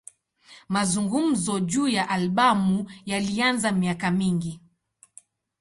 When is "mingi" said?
4.11-4.59